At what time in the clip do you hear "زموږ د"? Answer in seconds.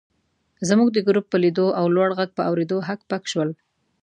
0.69-0.97